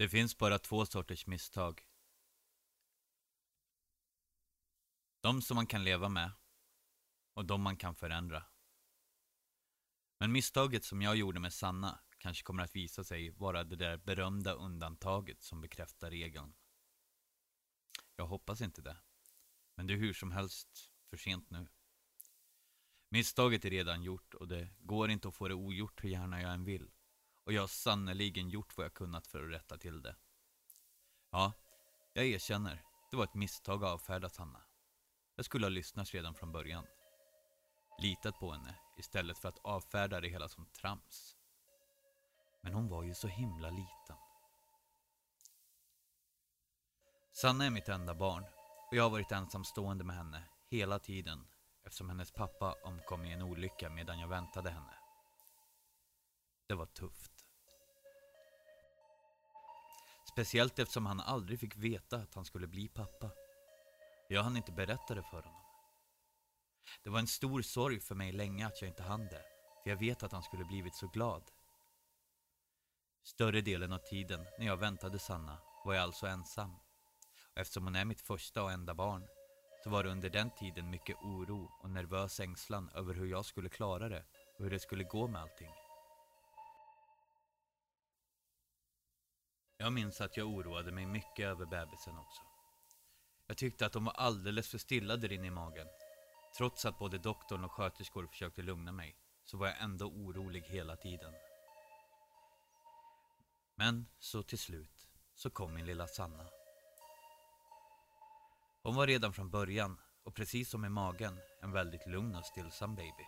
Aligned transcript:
Det 0.00 0.08
finns 0.08 0.38
bara 0.38 0.58
två 0.58 0.86
sorters 0.86 1.26
misstag. 1.26 1.86
De 5.20 5.42
som 5.42 5.54
man 5.54 5.66
kan 5.66 5.84
leva 5.84 6.08
med 6.08 6.32
och 7.34 7.44
de 7.44 7.62
man 7.62 7.76
kan 7.76 7.94
förändra. 7.94 8.44
Men 10.18 10.32
misstaget 10.32 10.84
som 10.84 11.02
jag 11.02 11.16
gjorde 11.16 11.40
med 11.40 11.52
Sanna 11.52 12.00
kanske 12.18 12.42
kommer 12.42 12.62
att 12.62 12.76
visa 12.76 13.04
sig 13.04 13.30
vara 13.30 13.64
det 13.64 13.76
där 13.76 13.96
berömda 13.96 14.52
undantaget 14.52 15.42
som 15.42 15.60
bekräftar 15.60 16.10
regeln. 16.10 16.54
Jag 18.16 18.26
hoppas 18.26 18.60
inte 18.60 18.82
det. 18.82 18.96
Men 19.74 19.86
det 19.86 19.94
är 19.94 19.98
hur 19.98 20.12
som 20.12 20.32
helst 20.32 20.90
för 21.10 21.16
sent 21.16 21.50
nu. 21.50 21.68
Misstaget 23.08 23.64
är 23.64 23.70
redan 23.70 24.02
gjort 24.02 24.34
och 24.34 24.48
det 24.48 24.68
går 24.78 25.10
inte 25.10 25.28
att 25.28 25.34
få 25.34 25.48
det 25.48 25.54
ogjort 25.54 26.04
hur 26.04 26.08
gärna 26.08 26.42
jag 26.42 26.52
än 26.52 26.64
vill. 26.64 26.90
Och 27.44 27.52
jag 27.52 27.62
har 27.62 27.68
sannerligen 27.68 28.50
gjort 28.50 28.76
vad 28.76 28.84
jag 28.84 28.94
kunnat 28.94 29.26
för 29.26 29.44
att 29.44 29.52
rätta 29.52 29.78
till 29.78 30.02
det. 30.02 30.16
Ja, 31.30 31.52
jag 32.12 32.26
erkänner. 32.26 32.82
Det 33.10 33.16
var 33.16 33.24
ett 33.24 33.34
misstag 33.34 33.84
att 33.84 33.90
avfärda 33.90 34.28
Sanna. 34.28 34.62
Jag 35.36 35.44
skulle 35.44 35.66
ha 35.66 35.70
lyssnat 35.70 36.14
redan 36.14 36.34
från 36.34 36.52
början. 36.52 36.86
Litat 37.98 38.38
på 38.38 38.52
henne 38.52 38.74
istället 38.98 39.38
för 39.38 39.48
att 39.48 39.58
avfärda 39.58 40.20
det 40.20 40.28
hela 40.28 40.48
som 40.48 40.66
trams. 40.66 41.36
Men 42.60 42.72
hon 42.72 42.88
var 42.88 43.02
ju 43.02 43.14
så 43.14 43.28
himla 43.28 43.70
liten. 43.70 44.16
Sanna 47.32 47.64
är 47.64 47.70
mitt 47.70 47.88
enda 47.88 48.14
barn 48.14 48.44
och 48.90 48.96
jag 48.96 49.02
har 49.02 49.10
varit 49.10 49.32
ensamstående 49.32 50.04
med 50.04 50.16
henne 50.16 50.42
hela 50.68 50.98
tiden 50.98 51.46
eftersom 51.84 52.08
hennes 52.08 52.30
pappa 52.30 52.74
omkom 52.84 53.24
i 53.24 53.32
en 53.32 53.42
olycka 53.42 53.90
medan 53.90 54.18
jag 54.18 54.28
väntade 54.28 54.70
henne. 54.70 54.94
Det 56.66 56.74
var 56.74 56.86
tufft. 56.86 57.29
Speciellt 60.32 60.78
eftersom 60.78 61.06
han 61.06 61.20
aldrig 61.20 61.60
fick 61.60 61.76
veta 61.76 62.16
att 62.16 62.34
han 62.34 62.44
skulle 62.44 62.66
bli 62.66 62.88
pappa. 62.88 63.30
Jag 64.28 64.42
hann 64.42 64.56
inte 64.56 64.72
berätta 64.72 65.14
det 65.14 65.22
för 65.22 65.42
honom. 65.42 65.60
Det 67.04 67.10
var 67.10 67.18
en 67.18 67.26
stor 67.26 67.62
sorg 67.62 68.00
för 68.00 68.14
mig 68.14 68.32
länge 68.32 68.66
att 68.66 68.80
jag 68.82 68.90
inte 68.90 69.02
hann 69.02 69.26
det, 69.26 69.42
för 69.82 69.90
jag 69.90 69.96
vet 69.96 70.22
att 70.22 70.32
han 70.32 70.42
skulle 70.42 70.64
blivit 70.64 70.94
så 70.94 71.06
glad. 71.06 71.42
Större 73.24 73.60
delen 73.60 73.92
av 73.92 73.98
tiden 73.98 74.46
när 74.58 74.66
jag 74.66 74.76
väntade 74.76 75.18
Sanna 75.18 75.58
var 75.84 75.94
jag 75.94 76.02
alltså 76.02 76.26
ensam. 76.26 76.74
Och 77.54 77.60
eftersom 77.60 77.84
hon 77.84 77.96
är 77.96 78.04
mitt 78.04 78.20
första 78.20 78.62
och 78.62 78.72
enda 78.72 78.94
barn 78.94 79.26
så 79.84 79.90
var 79.90 80.04
det 80.04 80.10
under 80.10 80.30
den 80.30 80.50
tiden 80.50 80.90
mycket 80.90 81.16
oro 81.16 81.70
och 81.82 81.90
nervös 81.90 82.40
ängslan 82.40 82.90
över 82.94 83.14
hur 83.14 83.26
jag 83.26 83.44
skulle 83.44 83.68
klara 83.68 84.08
det 84.08 84.24
och 84.58 84.64
hur 84.64 84.70
det 84.70 84.80
skulle 84.80 85.04
gå 85.04 85.26
med 85.26 85.40
allting. 85.40 85.79
Jag 89.80 89.92
minns 89.92 90.20
att 90.20 90.36
jag 90.36 90.48
oroade 90.48 90.92
mig 90.92 91.06
mycket 91.06 91.46
över 91.46 91.66
bebisen 91.66 92.18
också. 92.18 92.42
Jag 93.46 93.56
tyckte 93.56 93.86
att 93.86 93.92
de 93.92 94.04
var 94.04 94.12
alldeles 94.12 94.68
för 94.68 94.78
stilla 94.78 95.16
där 95.16 95.32
inne 95.32 95.46
i 95.46 95.50
magen. 95.50 95.86
Trots 96.56 96.84
att 96.84 96.98
både 96.98 97.18
doktorn 97.18 97.64
och 97.64 97.72
sköterskor 97.72 98.26
försökte 98.26 98.62
lugna 98.62 98.92
mig 98.92 99.16
så 99.44 99.56
var 99.56 99.66
jag 99.66 99.80
ändå 99.80 100.06
orolig 100.06 100.62
hela 100.62 100.96
tiden. 100.96 101.34
Men 103.74 104.06
så 104.18 104.42
till 104.42 104.58
slut 104.58 105.08
så 105.34 105.50
kom 105.50 105.74
min 105.74 105.86
lilla 105.86 106.06
Sanna. 106.06 106.46
Hon 108.82 108.94
var 108.94 109.06
redan 109.06 109.32
från 109.32 109.50
början 109.50 109.96
och 110.24 110.34
precis 110.34 110.70
som 110.70 110.84
i 110.84 110.88
magen 110.88 111.40
en 111.62 111.72
väldigt 111.72 112.06
lugn 112.06 112.36
och 112.36 112.46
stillsam 112.46 112.94
baby. 112.94 113.26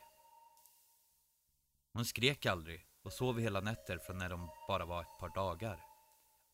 Hon 1.93 2.05
skrek 2.05 2.47
aldrig 2.47 2.87
och 3.03 3.13
sov 3.13 3.41
hela 3.41 3.61
nätter 3.61 3.99
från 3.99 4.19
när 4.19 4.29
de 4.29 4.49
bara 4.69 4.85
var 4.85 5.03
ett 5.03 5.19
par 5.21 5.35
dagar. 5.35 5.92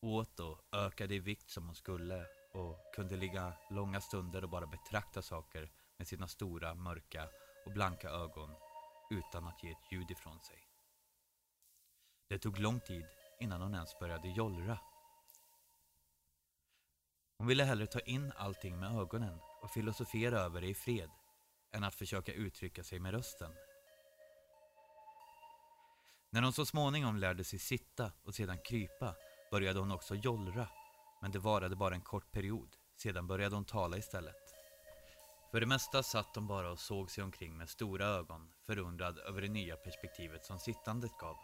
Åt 0.01 0.39
och 0.39 0.59
ökade 0.71 1.15
i 1.15 1.19
vikt 1.19 1.49
som 1.49 1.65
hon 1.65 1.75
skulle 1.75 2.25
och 2.53 2.93
kunde 2.95 3.17
ligga 3.17 3.53
långa 3.69 4.01
stunder 4.01 4.43
och 4.43 4.49
bara 4.49 4.67
betrakta 4.67 5.21
saker 5.21 5.71
med 5.97 6.07
sina 6.07 6.27
stora, 6.27 6.75
mörka 6.75 7.29
och 7.65 7.71
blanka 7.71 8.09
ögon 8.09 8.55
utan 9.11 9.47
att 9.47 9.63
ge 9.63 9.71
ett 9.71 9.91
ljud 9.91 10.11
ifrån 10.11 10.39
sig. 10.39 10.67
Det 12.29 12.39
tog 12.39 12.59
lång 12.59 12.79
tid 12.79 13.05
innan 13.39 13.61
hon 13.61 13.73
ens 13.73 13.99
började 13.99 14.29
jollra. 14.29 14.79
Hon 17.37 17.47
ville 17.47 17.63
hellre 17.63 17.87
ta 17.87 17.99
in 17.99 18.31
allting 18.37 18.79
med 18.79 18.95
ögonen 18.95 19.39
och 19.61 19.71
filosofera 19.71 20.39
över 20.39 20.61
det 20.61 20.67
i 20.67 20.73
fred 20.73 21.09
än 21.71 21.83
att 21.83 21.95
försöka 21.95 22.33
uttrycka 22.33 22.83
sig 22.83 22.99
med 22.99 23.11
rösten. 23.11 23.51
När 26.29 26.41
hon 26.41 26.53
så 26.53 26.65
småningom 26.65 27.17
lärde 27.17 27.43
sig 27.43 27.59
sitta 27.59 28.11
och 28.23 28.35
sedan 28.35 28.57
krypa 28.57 29.15
började 29.51 29.79
hon 29.79 29.91
också 29.91 30.15
jollra, 30.15 30.67
men 31.21 31.31
det 31.31 31.39
varade 31.39 31.75
bara 31.75 31.95
en 31.95 32.01
kort 32.01 32.31
period. 32.31 32.75
Sedan 32.97 33.27
började 33.27 33.55
hon 33.55 33.65
tala 33.65 33.97
istället. 33.97 34.35
För 35.51 35.59
det 35.59 35.65
mesta 35.65 36.03
satt 36.03 36.35
hon 36.35 36.47
bara 36.47 36.71
och 36.71 36.79
såg 36.79 37.11
sig 37.11 37.23
omkring 37.23 37.57
med 37.57 37.69
stora 37.69 38.05
ögon, 38.05 38.49
förundrad 38.65 39.17
över 39.17 39.41
det 39.41 39.47
nya 39.47 39.75
perspektivet 39.75 40.45
som 40.45 40.59
sittandet 40.59 41.17
gav. 41.19 41.37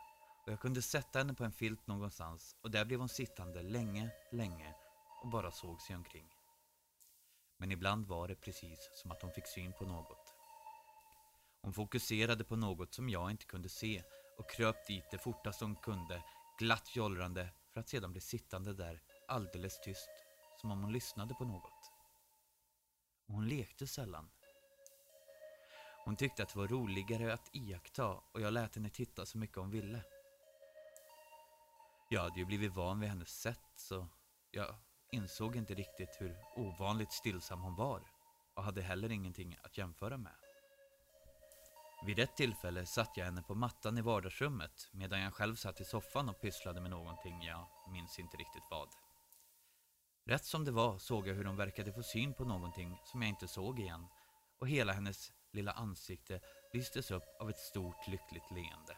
Och 0.46 0.52
jag 0.52 0.60
kunde 0.60 0.82
sätta 0.82 1.20
henne 1.20 1.34
på 1.34 1.44
en 1.44 1.52
filt 1.52 1.88
någonstans 1.88 2.56
och 2.64 2.72
där 2.72 2.86
blev 2.86 3.00
hon 3.00 3.10
sittande 3.10 3.62
länge, 3.62 4.10
länge 4.32 4.76
och 5.24 5.30
bara 5.30 5.52
såg 5.52 5.82
sig 5.82 5.96
omkring. 5.96 6.28
Men 7.58 7.72
ibland 7.72 8.08
var 8.08 8.28
det 8.28 8.36
precis 8.36 8.90
som 8.94 9.12
att 9.12 9.22
hon 9.22 9.32
fick 9.32 9.48
syn 9.48 9.74
på 9.74 9.86
något. 9.86 10.34
Hon 11.62 11.74
fokuserade 11.74 12.44
på 12.44 12.56
något 12.56 12.94
som 12.94 13.10
jag 13.10 13.32
inte 13.32 13.46
kunde 13.46 13.70
se 13.70 14.04
och 14.38 14.50
kröp 14.50 14.88
dit 14.88 15.12
det 15.12 15.18
fortast 15.18 15.62
hon 15.62 15.76
kunde, 15.76 16.24
glatt 16.60 16.96
jollrande 16.96 17.50
för 17.76 17.80
att 17.80 17.90
sedan 17.90 18.12
bli 18.12 18.22
sittande 18.22 18.74
där 18.74 19.02
alldeles 19.28 19.82
tyst, 19.82 20.10
som 20.62 20.72
om 20.72 20.82
hon 20.82 20.94
lyssnade 20.94 21.34
på 21.34 21.46
något. 21.46 21.92
Och 23.28 23.34
hon 23.34 23.48
lekte 23.48 23.88
sällan. 23.88 24.30
Hon 26.06 26.16
tyckte 26.16 26.44
att 26.44 26.50
det 26.50 26.60
var 26.60 26.68
roligare 26.68 27.34
att 27.34 27.50
iaktta 27.56 28.08
och 28.08 28.42
jag 28.42 28.54
lät 28.54 28.76
henne 28.76 28.90
titta 28.90 29.26
så 29.26 29.38
mycket 29.38 29.58
hon 29.58 29.70
ville. 29.70 30.04
Jag 32.10 32.22
hade 32.22 32.40
ju 32.40 32.46
blivit 32.46 32.76
van 32.76 33.00
vid 33.00 33.10
hennes 33.10 33.30
sätt 33.42 33.72
så 33.76 34.08
jag 34.52 34.76
insåg 35.12 35.56
inte 35.56 35.74
riktigt 35.74 36.18
hur 36.20 36.38
ovanligt 36.56 37.12
stillsam 37.12 37.62
hon 37.62 37.76
var 37.76 38.02
och 38.54 38.64
hade 38.64 38.82
heller 38.82 39.12
ingenting 39.12 39.58
att 39.64 39.78
jämföra 39.78 40.18
med. 40.18 40.45
Vid 42.06 42.20
ett 42.20 42.36
tillfälle 42.36 42.86
satt 42.86 43.18
jag 43.18 43.26
henne 43.26 43.42
på 43.42 43.56
mattan 43.56 43.98
i 43.98 44.02
vardagsrummet 44.02 44.90
medan 44.92 45.20
jag 45.20 45.34
själv 45.34 45.56
satt 45.56 45.82
i 45.82 45.86
soffan 45.86 46.30
och 46.30 46.42
pysslade 46.42 46.82
med 46.82 46.92
någonting, 46.92 47.44
jag 47.44 47.68
minns 47.92 48.20
inte 48.20 48.38
riktigt 48.38 48.64
vad. 48.72 48.90
Rätt 50.26 50.46
som 50.46 50.66
det 50.66 50.72
var 50.72 50.98
såg 50.98 51.28
jag 51.28 51.36
hur 51.36 51.46
hon 51.46 51.58
verkade 51.58 51.94
få 51.94 52.04
syn 52.04 52.34
på 52.34 52.46
någonting 52.46 52.98
som 53.06 53.22
jag 53.22 53.30
inte 53.30 53.48
såg 53.48 53.80
igen 53.80 54.08
och 54.60 54.68
hela 54.68 54.94
hennes 54.94 55.32
lilla 55.52 55.72
ansikte 55.72 56.42
lystes 56.74 57.12
upp 57.12 57.24
av 57.40 57.50
ett 57.50 57.58
stort 57.58 58.08
lyckligt 58.08 58.52
leende. 58.52 58.98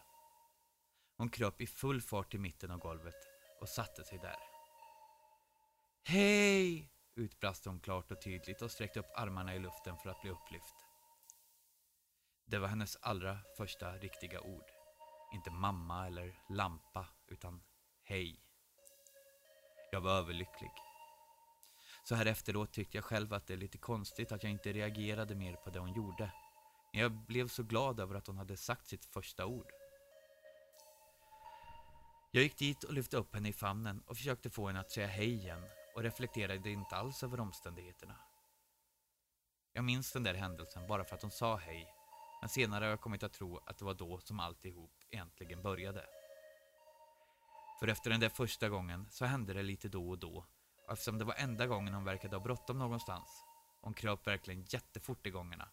Hon 1.17 1.29
kröp 1.29 1.61
i 1.61 1.67
full 1.67 2.01
fart 2.01 2.31
till 2.31 2.39
mitten 2.39 2.71
av 2.71 2.79
golvet 2.79 3.27
och 3.61 3.69
satte 3.69 4.03
sig 4.03 4.19
där. 4.19 4.37
Hej! 6.03 6.91
utbrast 7.15 7.65
hon 7.65 7.79
klart 7.79 8.11
och 8.11 8.21
tydligt 8.21 8.61
och 8.61 8.71
sträckte 8.71 8.99
upp 8.99 9.11
armarna 9.15 9.55
i 9.55 9.59
luften 9.59 9.97
för 9.97 10.09
att 10.09 10.21
bli 10.21 10.31
upplyft. 10.31 10.86
Det 12.49 12.59
var 12.59 12.67
hennes 12.67 12.95
allra 12.95 13.39
första 13.57 13.97
riktiga 13.97 14.41
ord. 14.41 14.71
Inte 15.33 15.51
mamma 15.51 16.07
eller 16.07 16.39
lampa, 16.49 17.05
utan 17.27 17.61
hej. 18.03 18.39
Jag 19.91 20.01
var 20.01 20.11
överlycklig. 20.11 20.71
Så 22.03 22.15
här 22.15 22.25
efteråt 22.25 22.71
tyckte 22.71 22.97
jag 22.97 23.05
själv 23.05 23.33
att 23.33 23.47
det 23.47 23.53
är 23.53 23.57
lite 23.57 23.77
konstigt 23.77 24.31
att 24.31 24.43
jag 24.43 24.51
inte 24.51 24.73
reagerade 24.73 25.35
mer 25.35 25.53
på 25.53 25.69
det 25.69 25.79
hon 25.79 25.93
gjorde. 25.93 26.31
Men 26.91 27.01
jag 27.01 27.11
blev 27.11 27.47
så 27.47 27.63
glad 27.63 27.99
över 27.99 28.15
att 28.15 28.27
hon 28.27 28.37
hade 28.37 28.57
sagt 28.57 28.87
sitt 28.87 29.05
första 29.05 29.45
ord. 29.45 29.71
Jag 32.31 32.43
gick 32.43 32.57
dit 32.57 32.83
och 32.83 32.93
lyfte 32.93 33.17
upp 33.17 33.35
henne 33.35 33.49
i 33.49 33.53
famnen 33.53 34.03
och 34.07 34.17
försökte 34.17 34.49
få 34.49 34.67
henne 34.67 34.79
att 34.79 34.91
säga 34.91 35.07
hej 35.07 35.33
igen 35.33 35.63
och 35.95 36.03
reflekterade 36.03 36.69
inte 36.69 36.95
alls 36.95 37.23
över 37.23 37.39
omständigheterna. 37.39 38.15
Jag 39.73 39.83
minns 39.83 40.11
den 40.11 40.23
där 40.23 40.33
händelsen 40.33 40.87
bara 40.87 41.03
för 41.03 41.15
att 41.15 41.21
hon 41.21 41.31
sa 41.31 41.55
hej, 41.55 41.96
men 42.39 42.49
senare 42.49 42.83
har 42.83 42.89
jag 42.89 43.01
kommit 43.01 43.23
att 43.23 43.33
tro 43.33 43.57
att 43.57 43.77
det 43.77 43.85
var 43.85 43.93
då 43.93 44.19
som 44.19 44.39
alltihop 44.39 44.91
egentligen 45.09 45.61
började. 45.61 46.05
För 47.79 47.87
efter 47.87 48.09
den 48.09 48.19
där 48.19 48.29
första 48.29 48.69
gången 48.69 49.07
så 49.09 49.25
hände 49.25 49.53
det 49.53 49.63
lite 49.63 49.89
då 49.89 50.09
och 50.09 50.19
då, 50.19 50.45
och 50.85 50.93
eftersom 50.93 51.17
det 51.17 51.25
var 51.25 51.35
enda 51.37 51.67
gången 51.67 51.93
hon 51.93 52.03
verkade 52.03 52.35
ha 52.35 52.43
bråttom 52.43 52.79
någonstans, 52.79 53.43
hon 53.81 53.93
kröp 53.93 54.27
verkligen 54.27 54.65
jättefort 54.69 55.27
i 55.27 55.29
gångerna, 55.29 55.69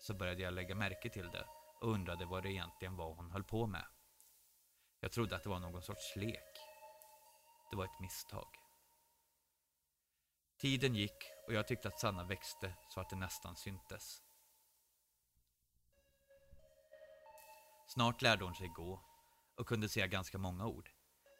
så 0.00 0.14
började 0.14 0.42
jag 0.42 0.54
lägga 0.54 0.74
märke 0.74 1.08
till 1.10 1.30
det 1.30 1.46
och 1.80 1.92
undrade 1.92 2.26
vad 2.26 2.42
det 2.42 2.52
egentligen 2.52 2.96
var 2.96 3.14
hon 3.14 3.30
höll 3.30 3.44
på 3.44 3.66
med. 3.66 3.84
Jag 5.00 5.12
trodde 5.12 5.36
att 5.36 5.42
det 5.42 5.48
var 5.48 5.58
någon 5.58 5.82
sorts 5.82 6.16
lek. 6.16 6.54
Det 7.70 7.76
var 7.76 7.84
ett 7.84 8.00
misstag. 8.00 8.48
Tiden 10.58 10.94
gick 10.94 11.24
och 11.46 11.52
jag 11.52 11.68
tyckte 11.68 11.88
att 11.88 12.00
Sanna 12.00 12.24
växte 12.24 12.74
så 12.88 13.00
att 13.00 13.10
det 13.10 13.16
nästan 13.16 13.56
syntes. 13.56 14.27
Snart 17.88 18.22
lärde 18.22 18.44
hon 18.44 18.54
sig 18.54 18.68
gå 18.68 19.00
och 19.56 19.66
kunde 19.66 19.88
säga 19.88 20.06
ganska 20.06 20.38
många 20.38 20.66
ord, 20.66 20.90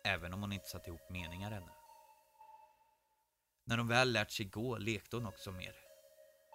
även 0.04 0.32
om 0.32 0.40
hon 0.40 0.52
inte 0.52 0.68
satte 0.68 0.90
ihop 0.90 1.10
meningar 1.10 1.52
ännu. 1.52 1.72
När 3.64 3.78
hon 3.78 3.88
väl 3.88 4.12
lärt 4.12 4.30
sig 4.30 4.46
gå 4.46 4.78
lekte 4.78 5.16
hon 5.16 5.26
också 5.26 5.52
mer. 5.52 5.74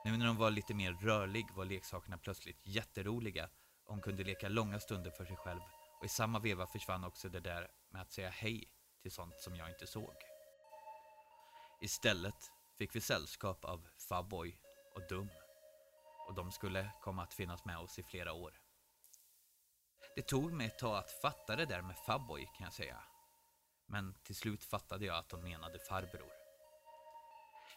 Nu 0.05 0.17
när 0.17 0.27
hon 0.27 0.37
var 0.37 0.51
lite 0.51 0.73
mer 0.73 0.93
rörlig 0.93 1.45
var 1.55 1.65
leksakerna 1.65 2.17
plötsligt 2.17 2.59
jätteroliga 2.63 3.49
och 3.85 3.93
hon 3.93 4.01
kunde 4.01 4.23
leka 4.23 4.49
långa 4.49 4.79
stunder 4.79 5.11
för 5.11 5.25
sig 5.25 5.35
själv 5.35 5.61
och 5.99 6.05
i 6.05 6.09
samma 6.09 6.39
veva 6.39 6.67
försvann 6.67 7.03
också 7.03 7.29
det 7.29 7.39
där 7.39 7.67
med 7.91 8.01
att 8.01 8.11
säga 8.11 8.29
hej 8.29 8.69
till 9.01 9.11
sånt 9.11 9.39
som 9.39 9.55
jag 9.55 9.69
inte 9.69 9.87
såg. 9.87 10.15
Istället 11.81 12.51
fick 12.77 12.95
vi 12.95 13.01
sällskap 13.01 13.65
av 13.65 13.87
Faboy 14.09 14.59
och 14.95 15.07
Dum 15.09 15.29
och 16.27 16.35
de 16.35 16.51
skulle 16.51 16.91
komma 17.01 17.23
att 17.23 17.33
finnas 17.33 17.65
med 17.65 17.77
oss 17.77 17.99
i 17.99 18.03
flera 18.03 18.33
år. 18.33 18.62
Det 20.15 20.21
tog 20.21 20.53
mig 20.53 20.67
ett 20.67 20.79
tag 20.79 20.97
att 20.97 21.11
fatta 21.11 21.55
det 21.55 21.65
där 21.65 21.81
med 21.81 21.97
Faboy 21.97 22.45
kan 22.45 22.63
jag 22.63 22.73
säga. 22.73 23.03
Men 23.85 24.13
till 24.23 24.35
slut 24.35 24.63
fattade 24.63 25.05
jag 25.05 25.17
att 25.17 25.31
hon 25.31 25.43
menade 25.43 25.79
farbror. 25.79 26.31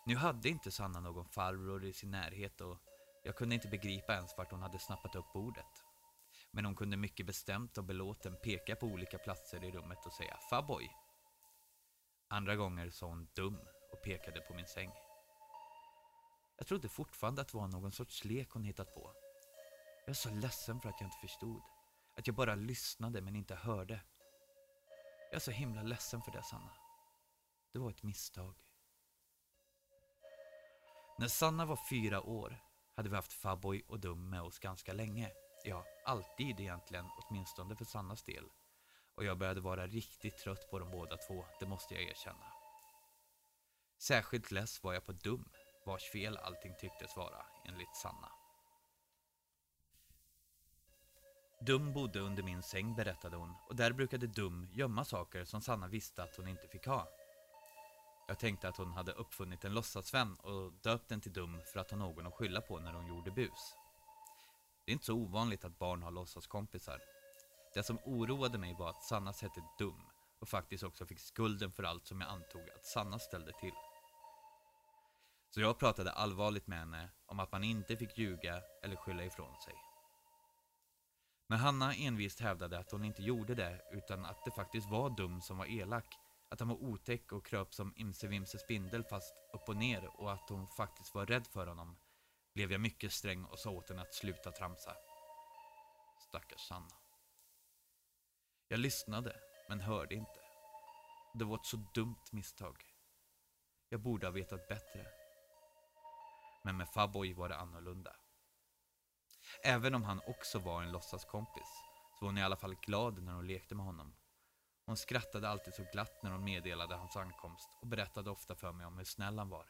Nu 0.06 0.17
hade 0.17 0.49
inte 0.49 0.71
Sanna 0.71 1.00
någon 1.00 1.29
farbror 1.29 1.85
i 1.85 1.93
sin 1.93 2.11
närhet 2.11 2.61
och 2.61 2.79
jag 3.23 3.37
kunde 3.37 3.55
inte 3.55 3.69
begripa 3.69 4.15
ens 4.15 4.38
vart 4.38 4.50
hon 4.50 4.62
hade 4.62 4.79
snappat 4.79 5.15
upp 5.15 5.33
bordet. 5.33 5.85
Men 6.50 6.65
hon 6.65 6.75
kunde 6.75 6.97
mycket 6.97 7.27
bestämt 7.27 7.79
och 7.79 7.85
belåten 7.85 8.37
peka 8.43 8.77
på 8.77 8.87
olika 8.87 9.19
platser 9.19 9.65
i 9.65 9.71
rummet 9.71 10.06
och 10.06 10.12
säga 10.12 10.38
Faboy. 10.50 10.91
Andra 12.29 12.56
gånger 12.56 12.91
sa 12.91 13.06
hon 13.06 13.29
dum 13.35 13.59
och 13.93 14.03
pekade 14.03 14.41
på 14.41 14.55
min 14.55 14.67
säng. 14.67 14.91
Jag 16.59 16.67
trodde 16.67 16.88
fortfarande 16.88 17.43
att 17.43 17.49
det 17.49 17.56
var 17.56 17.69
någon 17.69 17.93
sorts 17.93 18.25
lek 18.25 18.50
hon 18.50 18.65
hittat 18.65 18.94
på. 18.94 19.12
Jag 20.06 20.11
är 20.11 20.15
så 20.15 20.31
ledsen 20.31 20.81
för 20.81 20.88
att 20.88 21.00
jag 21.00 21.06
inte 21.06 21.19
förstod. 21.21 21.62
Att 22.17 22.27
jag 22.27 22.37
bara 22.37 22.55
lyssnade 22.55 23.21
men 23.21 23.37
inte 23.37 23.55
hörde. 23.55 24.01
Jag 25.31 25.37
är 25.37 25.41
så 25.41 25.51
himla 25.51 25.83
ledsen 25.83 26.23
för 26.23 26.33
det, 26.33 26.43
Sanna. 26.43 26.73
Det 27.73 27.79
var 27.79 27.91
ett 27.91 28.03
misstag. 28.03 28.55
När 31.19 31.29
Sanna 31.29 31.65
var 31.65 31.79
fyra 31.91 32.23
år 32.23 32.59
hade 32.95 33.09
vi 33.09 33.17
haft 33.17 33.33
Faboy 33.33 33.83
och 33.89 34.01
Dum 34.01 34.31
med 34.31 34.43
oss 34.43 34.59
ganska 34.59 34.93
länge. 34.93 35.33
Ja, 35.65 35.85
alltid 36.05 36.61
egentligen, 36.61 37.07
åtminstone 37.19 37.77
för 37.77 37.85
Sannas 37.85 38.23
del. 38.23 38.45
Och 39.15 39.25
jag 39.25 39.39
började 39.39 39.61
vara 39.61 39.87
riktigt 39.87 40.39
trött 40.39 40.71
på 40.71 40.79
de 40.79 40.91
båda 40.91 41.17
två, 41.17 41.47
det 41.61 41.67
måste 41.67 41.95
jag 41.95 42.03
erkänna. 42.03 42.53
Särskilt 43.99 44.51
less 44.51 44.83
var 44.83 44.95
jag 44.95 45.07
på 45.07 45.12
Dum, 45.12 45.49
vars 45.87 46.11
fel 46.11 46.37
allting 46.37 46.75
tycktes 46.81 47.17
vara, 47.17 47.47
enligt 47.65 47.97
Sanna. 47.97 48.46
Dum 51.61 51.93
bodde 51.93 52.20
under 52.20 52.43
min 52.43 52.62
säng, 52.62 52.94
berättade 52.94 53.37
hon, 53.37 53.55
och 53.69 53.76
där 53.76 53.93
brukade 53.93 54.26
Dum 54.26 54.69
gömma 54.73 55.05
saker 55.05 55.44
som 55.44 55.61
Sanna 55.61 55.88
visste 55.88 56.23
att 56.23 56.37
hon 56.37 56.49
inte 56.49 56.69
fick 56.69 56.87
ha. 56.87 57.08
Jag 58.29 58.38
tänkte 58.38 58.69
att 58.69 58.76
hon 58.76 58.93
hade 58.93 59.12
uppfunnit 59.12 59.64
en 59.64 59.75
låtsasvän 59.75 60.37
och 60.37 60.73
döpt 60.73 61.08
den 61.08 61.20
till 61.20 61.32
Dum 61.32 61.61
för 61.73 61.81
att 61.81 61.91
ha 61.91 61.99
någon 61.99 62.26
att 62.26 62.35
skylla 62.35 62.61
på 62.61 62.79
när 62.79 62.93
hon 62.93 63.06
gjorde 63.06 63.31
bus. 63.31 63.75
Det 64.85 64.91
är 64.91 64.93
inte 64.93 65.05
så 65.05 65.14
ovanligt 65.14 65.64
att 65.64 65.79
barn 65.79 66.03
har 66.03 66.11
låtsaskompisar. 66.11 67.00
Det 67.75 67.82
som 67.82 67.99
oroade 68.05 68.59
mig 68.59 68.75
var 68.79 68.91
att 68.91 69.05
Sannas 69.05 69.43
hette 69.43 69.62
Dum 69.79 70.02
och 70.41 70.49
faktiskt 70.49 70.85
också 70.85 71.06
fick 71.06 71.20
skulden 71.20 71.73
för 71.73 71.82
allt 71.82 72.06
som 72.06 72.20
jag 72.20 72.31
antog 72.31 72.70
att 72.70 72.87
Sanna 72.87 73.19
ställde 73.19 73.52
till. 73.52 73.75
Så 75.50 75.61
jag 75.61 75.79
pratade 75.79 76.11
allvarligt 76.11 76.67
med 76.67 76.79
henne 76.79 77.09
om 77.26 77.41
att 77.41 77.52
man 77.52 77.64
inte 77.64 77.97
fick 77.97 78.19
ljuga 78.19 78.62
eller 78.82 78.97
skylla 78.97 79.25
ifrån 79.25 79.55
sig. 79.64 79.75
Men 81.47 81.59
Hanna 81.59 81.95
envist 81.95 82.41
hävdade 82.41 82.79
att 82.79 82.91
hon 82.91 83.05
inte 83.05 83.23
gjorde 83.23 83.55
det 83.55 83.81
utan 83.93 84.25
att 84.25 84.45
det 84.45 84.51
faktiskt 84.51 84.91
var 84.91 85.11
Dum 85.11 85.41
som 85.41 85.59
var 85.59 85.67
elak. 85.67 86.19
Att 86.49 86.61
han 86.61 86.69
var 86.69 86.77
otäck 86.77 87.33
och 87.33 87.47
kröp 87.47 87.75
som 87.75 87.93
Imse 87.97 88.27
Vimse 88.27 88.59
spindel 88.59 89.05
fast 89.05 89.35
upp 89.53 89.69
och 89.69 89.77
ner 89.77 90.21
och 90.21 90.33
att 90.33 90.49
hon 90.49 90.69
faktiskt 90.69 91.15
var 91.15 91.27
rädd 91.27 91.47
för 91.47 91.67
honom. 91.67 91.97
Blev 92.55 92.73
jag 92.73 92.81
mycket 92.81 93.13
sträng 93.13 93.45
och 93.45 93.59
sa 93.59 93.71
åt 93.71 93.89
henne 93.89 94.03
att 94.03 94.15
sluta 94.15 94.53
tramsa. 94.53 94.97
Stackars 96.29 96.61
Sanna. 96.61 96.97
Jag 98.69 98.81
lyssnade, 98.81 99.37
men 99.69 99.81
hörde 99.81 100.15
inte. 100.15 100.41
Det 101.35 101.45
var 101.45 101.57
ett 101.57 101.67
så 101.67 101.77
dumt 101.95 102.25
misstag. 102.33 102.85
Jag 103.89 104.01
borde 104.01 104.27
ha 104.27 104.33
vetat 104.33 104.69
bättre. 104.69 105.07
Men 106.65 106.77
med 106.77 106.89
Faboy 106.89 107.35
var 107.35 107.49
det 107.49 107.57
annorlunda. 107.57 108.17
Även 109.69 109.95
om 109.95 110.05
han 110.05 110.21
också 110.27 110.59
var 110.59 110.83
en 110.83 110.93
låtsaskompis 110.93 111.69
så 112.19 112.25
var 112.25 112.29
hon 112.29 112.39
i 112.39 112.43
alla 112.43 112.57
fall 112.57 112.75
glad 112.75 113.23
när 113.23 113.33
hon 113.33 113.47
lekte 113.47 113.75
med 113.75 113.87
honom. 113.87 114.15
Hon 114.87 114.97
skrattade 114.97 115.49
alltid 115.49 115.75
så 115.75 115.85
glatt 115.93 116.23
när 116.23 116.31
hon 116.31 116.45
meddelade 116.45 116.95
hans 116.95 117.17
ankomst 117.17 117.69
och 117.81 117.87
berättade 117.87 118.31
ofta 118.31 118.55
för 118.55 118.73
mig 118.73 118.87
om 118.87 118.99
hur 118.99 119.05
snäll 119.05 119.39
han 119.39 119.49
var. 119.49 119.67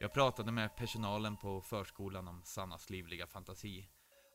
Jag 0.00 0.12
pratade 0.12 0.52
med 0.52 0.76
personalen 0.76 1.36
på 1.36 1.60
förskolan 1.60 2.28
om 2.28 2.42
Sannas 2.44 2.90
livliga 2.90 3.26
fantasi 3.26 3.88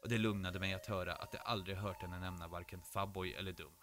och 0.03 0.09
det 0.09 0.17
lugnade 0.17 0.59
mig 0.59 0.73
att 0.73 0.85
höra 0.85 1.15
att 1.15 1.31
de 1.31 1.37
aldrig 1.37 1.77
hört 1.77 2.01
henne 2.01 2.19
nämna 2.19 2.47
varken 2.47 2.81
Faboy 2.81 3.33
eller 3.33 3.51
Dum. 3.51 3.75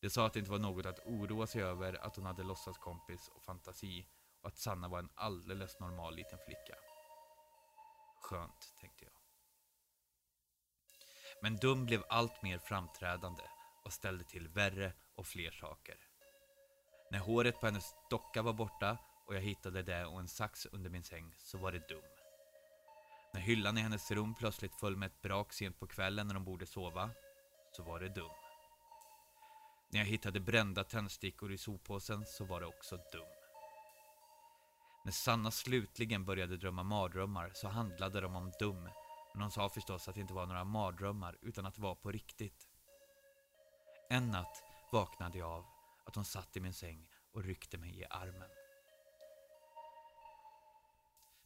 De 0.00 0.10
sa 0.10 0.26
att 0.26 0.32
det 0.32 0.38
inte 0.38 0.50
var 0.50 0.58
något 0.58 0.86
att 0.86 1.06
oroa 1.06 1.46
sig 1.46 1.62
över 1.62 2.06
att 2.06 2.16
hon 2.16 2.26
hade 2.26 2.42
låtsaskompis 2.42 3.28
och 3.28 3.42
fantasi 3.42 4.06
och 4.42 4.48
att 4.48 4.58
Sanna 4.58 4.88
var 4.88 4.98
en 4.98 5.10
alldeles 5.14 5.80
normal 5.80 6.14
liten 6.14 6.38
flicka. 6.46 6.89
Skönt, 8.20 8.74
tänkte 8.80 9.04
jag. 9.04 9.12
Men 11.42 11.56
Dum 11.56 11.86
blev 11.86 12.04
allt 12.08 12.42
mer 12.42 12.58
framträdande 12.58 13.42
och 13.84 13.92
ställde 13.92 14.24
till 14.24 14.48
värre 14.48 14.92
och 15.14 15.26
fler 15.26 15.50
saker. 15.50 15.96
När 17.10 17.18
håret 17.18 17.60
på 17.60 17.66
hennes 17.66 17.94
docka 18.10 18.42
var 18.42 18.52
borta 18.52 18.98
och 19.26 19.34
jag 19.34 19.40
hittade 19.40 19.82
det 19.82 20.06
och 20.06 20.20
en 20.20 20.28
sax 20.28 20.66
under 20.66 20.90
min 20.90 21.04
säng 21.04 21.34
så 21.38 21.58
var 21.58 21.72
det 21.72 21.88
Dum. 21.88 22.02
När 23.34 23.40
hyllan 23.40 23.78
i 23.78 23.80
hennes 23.80 24.10
rum 24.10 24.34
plötsligt 24.34 24.74
föll 24.74 24.96
med 24.96 25.06
ett 25.06 25.22
brak 25.22 25.52
sent 25.52 25.78
på 25.78 25.86
kvällen 25.86 26.26
när 26.26 26.34
de 26.34 26.44
borde 26.44 26.66
sova 26.66 27.10
så 27.72 27.82
var 27.82 28.00
det 28.00 28.08
Dum. 28.08 28.30
När 29.92 30.00
jag 30.00 30.06
hittade 30.06 30.40
brända 30.40 30.84
tändstickor 30.84 31.52
i 31.52 31.58
soppåsen 31.58 32.26
så 32.26 32.44
var 32.44 32.60
det 32.60 32.66
också 32.66 32.96
Dum. 32.96 33.39
När 35.10 35.14
Sanna 35.14 35.50
slutligen 35.50 36.24
började 36.24 36.56
drömma 36.56 36.82
mardrömmar 36.82 37.50
så 37.54 37.68
handlade 37.68 38.20
de 38.20 38.36
om 38.36 38.52
Dum. 38.58 38.88
Men 39.32 39.42
hon 39.42 39.50
sa 39.50 39.68
förstås 39.68 40.08
att 40.08 40.14
det 40.14 40.20
inte 40.20 40.34
var 40.34 40.46
några 40.46 40.64
mardrömmar 40.64 41.38
utan 41.42 41.66
att 41.66 41.74
det 41.74 41.80
var 41.80 41.94
på 41.94 42.10
riktigt. 42.10 42.68
En 44.10 44.30
natt 44.30 44.62
vaknade 44.92 45.38
jag 45.38 45.50
av 45.50 45.64
att 46.06 46.14
hon 46.14 46.24
satt 46.24 46.56
i 46.56 46.60
min 46.60 46.74
säng 46.74 47.08
och 47.32 47.44
ryckte 47.44 47.78
mig 47.78 48.00
i 48.00 48.04
armen. 48.10 48.48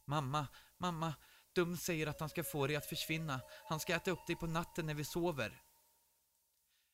Mamma, 0.05 0.47
mamma, 0.77 1.13
Dum 1.55 1.77
säger 1.77 2.07
att 2.07 2.19
han 2.19 2.29
ska 2.29 2.43
få 2.43 2.67
dig 2.67 2.75
att 2.75 2.85
försvinna. 2.85 3.41
Han 3.69 3.79
ska 3.79 3.95
äta 3.95 4.11
upp 4.11 4.27
dig 4.27 4.35
på 4.35 4.47
natten 4.47 4.85
när 4.85 4.93
vi 4.93 5.03
sover. 5.03 5.61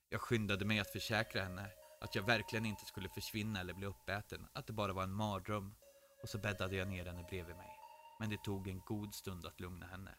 Jag 0.09 0.21
skyndade 0.21 0.65
mig 0.65 0.79
att 0.79 0.91
försäkra 0.91 1.43
henne 1.43 1.69
att 2.01 2.15
jag 2.15 2.23
verkligen 2.23 2.65
inte 2.65 2.85
skulle 2.85 3.09
försvinna 3.09 3.59
eller 3.59 3.73
bli 3.73 3.85
uppäten, 3.85 4.47
att 4.53 4.67
det 4.67 4.73
bara 4.73 4.93
var 4.93 5.03
en 5.03 5.13
mardröm 5.13 5.73
och 6.21 6.29
så 6.29 6.37
bäddade 6.37 6.75
jag 6.75 6.87
ner 6.87 7.05
henne 7.05 7.23
bredvid 7.23 7.55
mig. 7.55 7.69
Men 8.19 8.29
det 8.29 8.43
tog 8.43 8.67
en 8.67 8.79
god 8.79 9.15
stund 9.15 9.45
att 9.45 9.59
lugna 9.59 9.85
henne. 9.85 10.15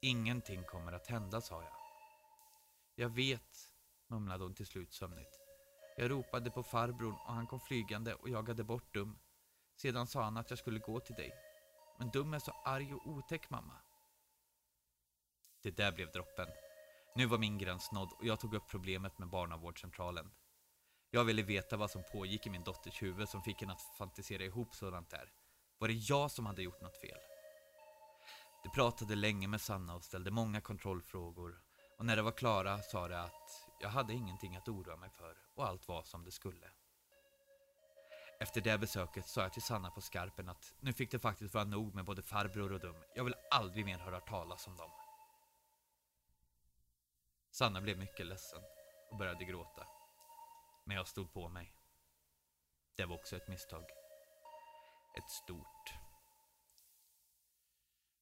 Ingenting 0.00 0.64
kommer 0.64 0.92
att 0.92 1.06
hända, 1.06 1.40
sa 1.40 1.62
jag. 1.62 1.72
Jag 2.94 3.08
vet, 3.08 3.68
mumlade 4.06 4.44
hon 4.44 4.54
till 4.54 4.66
slut 4.66 4.92
sömnigt. 4.92 5.40
Jag 5.96 6.10
ropade 6.10 6.50
på 6.50 6.62
farbrorn 6.62 7.14
och 7.26 7.34
han 7.34 7.46
kom 7.46 7.60
flygande 7.60 8.14
och 8.14 8.28
jagade 8.28 8.64
bort 8.64 8.94
Dum. 8.94 9.18
Sedan 9.76 10.06
sa 10.06 10.22
han 10.22 10.36
att 10.36 10.50
jag 10.50 10.58
skulle 10.58 10.78
gå 10.78 11.00
till 11.00 11.14
dig. 11.14 11.32
Men 11.98 12.10
Dum 12.10 12.34
är 12.34 12.38
så 12.38 12.52
arg 12.64 12.94
och 12.94 13.06
otäck, 13.06 13.50
mamma. 13.50 13.76
Det 15.62 15.76
där 15.76 15.92
blev 15.92 16.10
droppen. 16.10 16.48
Nu 17.16 17.26
var 17.26 17.38
min 17.38 17.58
gräns 17.58 17.92
nådd 17.92 18.12
och 18.12 18.26
jag 18.26 18.40
tog 18.40 18.54
upp 18.54 18.68
problemet 18.68 19.18
med 19.18 19.28
barnavårdscentralen. 19.28 20.30
Jag 21.14 21.24
ville 21.24 21.42
veta 21.42 21.76
vad 21.76 21.90
som 21.90 22.02
pågick 22.12 22.46
i 22.46 22.50
min 22.50 22.64
dotters 22.64 23.02
huvud 23.02 23.28
som 23.28 23.42
fick 23.42 23.60
henne 23.60 23.72
att 23.72 23.96
fantisera 23.98 24.44
ihop 24.44 24.74
sådant 24.74 25.10
där. 25.10 25.32
Var 25.78 25.88
det 25.88 25.94
jag 25.94 26.30
som 26.30 26.46
hade 26.46 26.62
gjort 26.62 26.80
något 26.80 27.00
fel? 27.00 27.18
De 28.62 28.68
pratade 28.68 29.14
länge 29.14 29.48
med 29.48 29.60
Sanna 29.60 29.94
och 29.94 30.04
ställde 30.04 30.30
många 30.30 30.60
kontrollfrågor 30.60 31.60
och 31.98 32.04
när 32.04 32.16
de 32.16 32.22
var 32.22 32.32
klara 32.32 32.78
sa 32.78 33.08
de 33.08 33.14
att 33.14 33.68
jag 33.80 33.88
hade 33.88 34.12
ingenting 34.12 34.56
att 34.56 34.68
oroa 34.68 34.96
mig 34.96 35.10
för 35.10 35.36
och 35.54 35.66
allt 35.66 35.88
var 35.88 36.02
som 36.02 36.24
det 36.24 36.30
skulle. 36.30 36.70
Efter 38.40 38.60
det 38.60 38.78
besöket 38.78 39.28
sa 39.28 39.42
jag 39.42 39.52
till 39.52 39.62
Sanna 39.62 39.90
på 39.90 40.00
skarpen 40.00 40.48
att 40.48 40.74
nu 40.80 40.92
fick 40.92 41.10
det 41.10 41.18
faktiskt 41.18 41.54
vara 41.54 41.64
nog 41.64 41.94
med 41.94 42.04
både 42.04 42.22
farbror 42.22 42.72
och 42.72 42.80
dum. 42.80 42.96
Jag 43.14 43.24
vill 43.24 43.34
aldrig 43.50 43.84
mer 43.84 43.98
höra 43.98 44.20
talas 44.20 44.66
om 44.66 44.76
dem. 44.76 44.90
Sanna 47.50 47.80
blev 47.80 47.98
mycket 47.98 48.26
ledsen 48.26 48.60
och 49.10 49.16
började 49.16 49.44
gråta. 49.44 49.93
Men 50.84 50.96
jag 50.96 51.08
stod 51.08 51.32
på 51.32 51.48
mig. 51.48 51.74
Det 52.96 53.04
var 53.04 53.14
också 53.14 53.36
ett 53.36 53.48
misstag. 53.48 53.84
Ett 55.18 55.30
stort. 55.30 55.94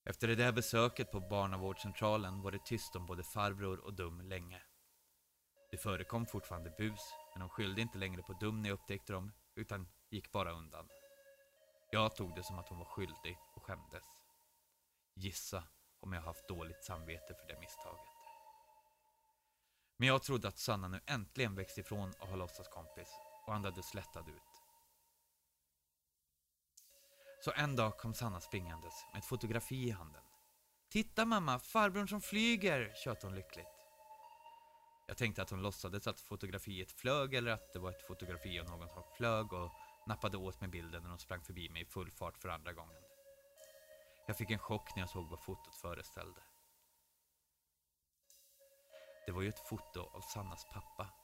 Efter 0.05 0.29
det 0.29 0.35
där 0.35 0.53
besöket 0.53 1.11
på 1.11 1.21
barnavårdscentralen 1.21 2.43
var 2.43 2.51
det 2.51 2.65
tyst 2.65 2.97
om 2.97 3.07
både 3.07 3.23
farbror 3.25 3.79
och 3.85 3.95
Dum 3.95 4.21
länge. 4.21 4.63
Det 5.71 5.79
förekom 5.79 6.27
fortfarande 6.27 6.71
bus, 6.71 7.01
men 7.33 7.41
de 7.41 7.49
skyllde 7.49 7.83
inte 7.83 7.99
längre 7.99 8.23
på 8.23 8.33
Dum 8.33 8.63
när 8.63 8.69
jag 8.69 8.75
upptäckte 8.75 9.13
dem, 9.13 9.33
utan 9.55 9.89
gick 10.11 10.33
bara 10.33 10.53
undan. 10.53 10.89
Jag 11.91 12.17
tog 12.17 12.35
det 12.35 12.43
som 12.43 12.59
att 12.59 12.69
hon 12.69 12.79
var 12.79 12.85
skyldig 12.85 13.39
och 13.57 13.63
skämdes. 13.63 14.05
Gissa 15.15 15.65
om 16.01 16.13
jag 16.13 16.23
haft 16.23 16.49
dåligt 16.49 16.85
samvete 16.85 17.35
för 17.35 17.47
det 17.49 17.61
misstaget. 17.61 18.22
Men 19.97 20.09
jag 20.09 20.23
trodde 20.23 20.49
att 20.49 20.59
Sanna 20.59 20.89
nu 20.89 21.01
äntligen 21.07 21.55
växt 21.55 21.79
ifrån 21.79 22.09
att 22.09 22.29
ha 22.29 22.37
låtsaskompis 22.37 23.09
och 23.47 23.55
andades 23.55 23.95
lättad 23.95 24.29
ut. 24.29 24.63
Så 27.45 27.53
en 27.53 27.77
dag 27.77 27.99
kom 27.99 28.15
Sanna 28.15 28.41
springandes 28.41 29.07
med 29.13 29.19
ett 29.19 29.25
fotografi 29.25 29.89
i 29.89 29.91
handen. 29.91 30.23
Titta 30.91 31.25
mamma, 31.25 31.59
farbrorn 31.59 32.09
som 32.09 32.21
flyger, 32.21 32.95
tjöt 33.05 33.23
hon 33.23 33.35
lyckligt. 33.35 33.87
Jag 35.07 35.17
tänkte 35.17 35.43
att 35.43 35.51
hon 35.51 35.63
låtsades 35.63 36.07
att 36.07 36.21
fotografiet 36.21 36.93
flög 36.93 37.35
eller 37.35 37.51
att 37.51 37.73
det 37.73 37.79
var 37.79 37.91
ett 37.91 38.07
fotografi 38.07 38.61
av 38.61 38.69
någon 38.69 38.89
som 38.89 39.03
flög 39.17 39.53
och 39.53 39.73
nappade 40.07 40.37
åt 40.37 40.61
mig 40.61 40.71
bilden 40.71 41.03
när 41.03 41.11
hon 41.11 41.19
sprang 41.19 41.43
förbi 41.43 41.69
mig 41.69 41.83
i 41.83 41.85
full 41.85 42.11
fart 42.11 42.39
för 42.39 42.49
andra 42.49 42.73
gången. 42.73 43.03
Jag 44.27 44.37
fick 44.37 44.51
en 44.51 44.59
chock 44.59 44.95
när 44.95 45.03
jag 45.03 45.11
såg 45.11 45.29
vad 45.31 45.45
fotot 45.45 45.77
föreställde. 45.77 46.41
Det 49.27 49.33
var 49.33 49.43
ju 49.43 49.49
ett 49.49 49.69
foto 49.69 50.01
av 50.01 50.21
Sannas 50.21 50.65
pappa. 50.65 51.15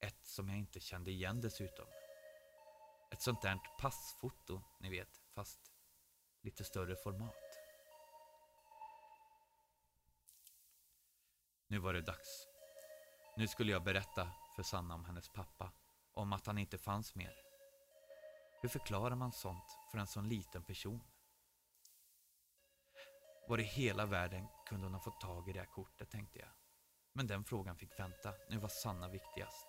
Ett 0.00 0.26
som 0.26 0.48
jag 0.48 0.58
inte 0.58 0.80
kände 0.80 1.10
igen 1.10 1.40
dessutom. 1.40 1.86
Ett 3.10 3.22
sånt 3.22 3.42
där 3.42 3.58
passfoto, 3.78 4.62
ni 4.80 4.90
vet, 4.90 5.22
fast 5.34 5.72
lite 6.40 6.64
större 6.64 6.96
format. 6.96 7.34
Nu 11.66 11.78
var 11.78 11.92
det 11.92 12.02
dags. 12.02 12.46
Nu 13.36 13.48
skulle 13.48 13.72
jag 13.72 13.84
berätta 13.84 14.32
för 14.56 14.62
Sanna 14.62 14.94
om 14.94 15.04
hennes 15.04 15.28
pappa, 15.28 15.72
om 16.14 16.32
att 16.32 16.46
han 16.46 16.58
inte 16.58 16.78
fanns 16.78 17.14
mer. 17.14 17.34
Hur 18.62 18.68
förklarar 18.68 19.16
man 19.16 19.32
sånt 19.32 19.78
för 19.90 19.98
en 19.98 20.06
sån 20.06 20.28
liten 20.28 20.64
person? 20.64 21.00
Var 23.48 23.58
i 23.58 23.62
hela 23.62 24.06
världen 24.06 24.46
kunde 24.66 24.86
hon 24.86 24.94
ha 24.94 25.00
fått 25.00 25.20
tag 25.20 25.48
i 25.48 25.52
det 25.52 25.58
här 25.58 25.66
kortet, 25.66 26.10
tänkte 26.10 26.38
jag. 26.38 26.59
Men 27.12 27.26
den 27.26 27.44
frågan 27.44 27.76
fick 27.76 27.98
vänta, 27.98 28.34
nu 28.48 28.58
var 28.58 28.68
Sanna 28.68 29.08
viktigast. 29.08 29.66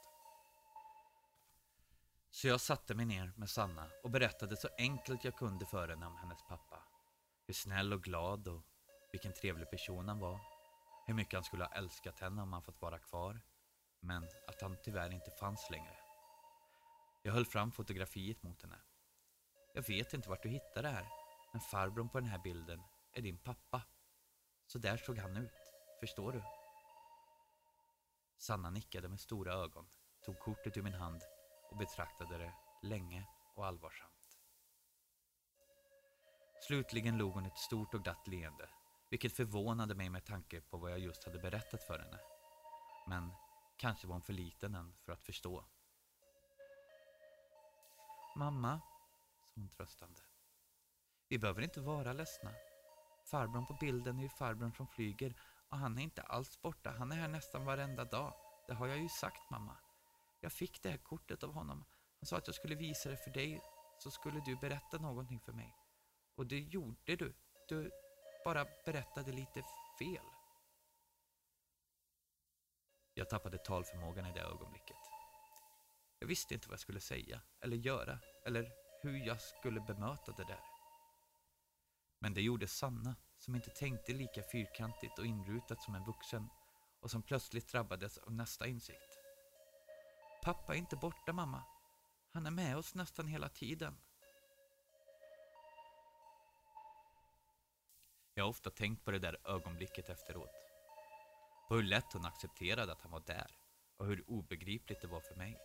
Så 2.32 2.48
jag 2.48 2.62
satte 2.62 2.96
mig 2.96 3.06
ner 3.06 3.32
med 3.38 3.50
Sanna 3.50 3.90
och 4.04 4.12
berättade 4.12 4.58
så 4.58 4.70
enkelt 4.78 5.24
jag 5.24 5.36
kunde 5.36 5.66
för 5.66 5.88
henne 5.88 6.06
om 6.06 6.18
hennes 6.18 6.44
pappa. 6.50 6.84
Hur 7.48 7.54
snäll 7.54 7.94
och 7.94 8.04
glad 8.04 8.48
och 8.48 8.62
vilken 9.12 9.34
trevlig 9.34 9.70
person 9.70 10.08
han 10.08 10.20
var. 10.20 10.40
Hur 11.08 11.14
mycket 11.14 11.34
han 11.34 11.44
skulle 11.44 11.64
ha 11.64 11.74
älskat 11.74 12.20
henne 12.20 12.42
om 12.42 12.54
han 12.54 12.64
fått 12.64 12.82
vara 12.82 13.00
kvar. 13.00 13.42
Men 14.00 14.24
att 14.48 14.62
han 14.62 14.78
tyvärr 14.84 15.14
inte 15.14 15.32
fanns 15.32 15.70
längre. 15.70 15.98
Jag 17.24 17.34
höll 17.34 17.46
fram 17.46 17.72
fotografiet 17.72 18.44
mot 18.44 18.62
henne. 18.62 18.80
Jag 19.74 19.88
vet 19.88 20.14
inte 20.14 20.30
vart 20.30 20.44
du 20.44 20.50
hittade 20.50 20.82
det 20.82 20.94
här, 20.94 21.08
men 21.52 21.62
farbrorn 21.62 22.10
på 22.10 22.20
den 22.20 22.30
här 22.30 22.40
bilden 22.40 22.84
är 23.14 23.22
din 23.22 23.38
pappa. 23.38 23.82
Så 24.68 24.78
där 24.78 24.98
såg 24.98 25.18
han 25.18 25.38
ut, 25.38 25.54
förstår 26.00 26.32
du? 26.32 26.61
Sanna 28.42 28.70
nickade 28.70 29.10
med 29.10 29.20
stora 29.20 29.54
ögon, 29.54 29.86
tog 30.26 30.40
kortet 30.40 30.78
ur 30.78 30.82
min 30.82 30.94
hand 30.94 31.22
och 31.72 31.78
betraktade 31.78 32.38
det 32.38 32.54
länge 32.88 33.28
och 33.56 33.66
allvarsamt. 33.66 34.40
Slutligen 36.68 37.18
log 37.18 37.34
hon 37.34 37.46
ett 37.46 37.58
stort 37.58 37.94
och 37.94 38.04
glatt 38.04 38.28
leende, 38.28 38.70
vilket 39.10 39.36
förvånade 39.36 39.96
mig 39.96 40.10
med 40.10 40.26
tanke 40.26 40.62
på 40.62 40.78
vad 40.78 40.92
jag 40.92 41.00
just 41.00 41.24
hade 41.24 41.40
berättat 41.40 41.84
för 41.84 42.00
henne. 42.00 42.20
Men 43.08 43.32
kanske 43.78 44.08
var 44.08 44.14
hon 44.14 44.22
för 44.22 44.34
liten 44.34 44.76
än 44.76 44.94
för 45.06 45.12
att 45.12 45.26
förstå. 45.26 45.66
Mamma, 48.36 48.82
sa 49.46 49.62
hon 49.62 49.70
tröstande. 49.70 50.22
Vi 51.28 51.40
behöver 51.40 51.62
inte 51.62 51.82
vara 51.82 52.14
ledsna. 52.14 52.52
Farbrorn 53.32 53.66
på 53.66 53.78
bilden 53.82 54.18
är 54.18 54.24
ju 54.24 54.30
farbrorn 54.30 54.74
som 54.74 54.88
flyger 54.88 55.36
och 55.72 55.78
han 55.78 55.98
är 55.98 56.04
inte 56.04 56.22
alls 56.22 56.62
borta. 56.62 56.92
Han 56.92 57.12
är 57.12 57.16
här 57.16 57.28
nästan 57.28 57.66
varenda 57.66 58.06
dag. 58.06 58.34
Det 58.68 58.74
har 58.74 58.88
jag 58.88 58.98
ju 58.98 59.10
sagt 59.10 59.50
mamma. 59.52 59.78
Jag 60.40 60.52
fick 60.52 60.84
det 60.84 60.90
här 60.90 60.98
kortet 60.98 61.44
av 61.44 61.54
honom. 61.54 61.86
Han 62.20 62.28
sa 62.28 62.38
att 62.38 62.48
jag 62.48 62.56
skulle 62.56 62.76
visa 62.76 63.10
det 63.10 63.18
för 63.18 63.32
dig 63.32 63.62
så 64.00 64.12
skulle 64.12 64.40
du 64.46 64.56
berätta 64.56 64.98
någonting 64.98 65.40
för 65.40 65.54
mig. 65.54 65.76
Och 66.36 66.48
det 66.48 66.60
gjorde 66.60 67.16
du. 67.16 67.36
Du 67.68 67.92
bara 68.46 68.66
berättade 68.86 69.32
lite 69.32 69.64
fel. 70.00 70.26
Jag 73.14 73.30
tappade 73.30 73.58
talförmågan 73.58 74.26
i 74.26 74.34
det 74.34 74.42
ögonblicket. 74.42 74.98
Jag 76.20 76.28
visste 76.28 76.54
inte 76.54 76.68
vad 76.68 76.74
jag 76.74 76.80
skulle 76.80 77.02
säga 77.02 77.42
eller 77.62 77.78
göra 77.78 78.20
eller 78.46 78.72
hur 79.02 79.28
jag 79.28 79.42
skulle 79.42 79.82
bemöta 79.82 80.32
det 80.32 80.44
där. 80.44 80.64
Men 82.20 82.34
det 82.34 82.42
gjorde 82.42 82.68
Sanna 82.68 83.16
som 83.42 83.56
inte 83.56 83.70
tänkte 83.70 84.14
lika 84.14 84.44
fyrkantigt 84.52 85.20
och 85.20 85.26
inrutat 85.26 85.82
som 85.82 85.96
en 85.96 86.04
vuxen 86.04 86.50
och 87.02 87.12
som 87.12 87.22
plötsligt 87.22 87.72
drabbades 87.72 88.18
av 88.18 88.34
nästa 88.34 88.68
insikt. 88.68 89.20
Pappa 90.44 90.74
är 90.74 90.78
inte 90.78 90.96
borta 90.96 91.34
mamma. 91.34 91.64
Han 92.34 92.46
är 92.46 92.52
med 92.52 92.78
oss 92.78 92.96
nästan 92.96 93.28
hela 93.28 93.50
tiden. 93.50 93.98
Jag 98.34 98.44
har 98.44 98.50
ofta 98.50 98.70
tänkt 98.70 99.06
på 99.06 99.12
det 99.12 99.20
där 99.20 99.38
ögonblicket 99.46 100.10
efteråt. 100.10 100.52
På 101.68 101.76
hur 101.76 101.84
lätt 101.84 102.14
hon 102.14 102.26
accepterade 102.26 102.92
att 102.92 103.02
han 103.02 103.12
var 103.12 103.24
där 103.26 103.58
och 103.98 104.06
hur 104.06 104.30
obegripligt 104.30 105.02
det 105.02 105.08
var 105.08 105.22
för 105.22 105.36
mig. 105.36 105.58